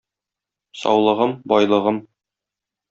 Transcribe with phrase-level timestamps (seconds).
[0.79, 1.97] Саулыгым- байлыгым.